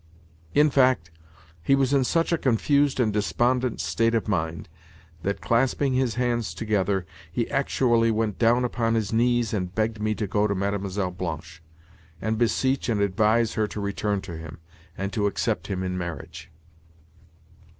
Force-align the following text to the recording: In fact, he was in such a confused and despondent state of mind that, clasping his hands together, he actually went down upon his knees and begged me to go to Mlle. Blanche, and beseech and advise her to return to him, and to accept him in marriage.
In 0.55 0.71
fact, 0.71 1.11
he 1.61 1.75
was 1.75 1.93
in 1.93 2.03
such 2.03 2.31
a 2.33 2.37
confused 2.39 2.99
and 2.99 3.13
despondent 3.13 3.79
state 3.79 4.15
of 4.15 4.27
mind 4.27 4.67
that, 5.21 5.41
clasping 5.41 5.93
his 5.93 6.15
hands 6.15 6.55
together, 6.55 7.05
he 7.31 7.47
actually 7.51 8.09
went 8.09 8.39
down 8.39 8.65
upon 8.65 8.95
his 8.95 9.13
knees 9.13 9.53
and 9.53 9.75
begged 9.75 10.01
me 10.01 10.15
to 10.15 10.25
go 10.25 10.47
to 10.47 10.55
Mlle. 10.55 11.11
Blanche, 11.11 11.61
and 12.19 12.39
beseech 12.39 12.89
and 12.89 12.99
advise 12.99 13.53
her 13.53 13.67
to 13.67 13.79
return 13.79 14.21
to 14.21 14.35
him, 14.37 14.57
and 14.97 15.13
to 15.13 15.27
accept 15.27 15.67
him 15.67 15.83
in 15.83 15.99
marriage. 15.99 16.49